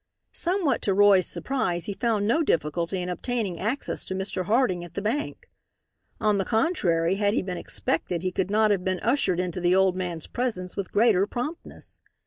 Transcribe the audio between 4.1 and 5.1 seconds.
Mr. Harding at the